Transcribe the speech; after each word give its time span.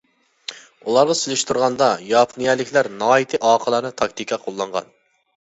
ئۇلارغا 0.87 1.15
سېلىشتۇرغاندا، 1.19 1.89
ياپونىيەلىكلەر 2.13 2.91
ناھايىتى 3.03 3.41
ئاقىلانە 3.51 3.93
تاكتىكا 4.03 4.41
قوللانغان. 4.49 4.91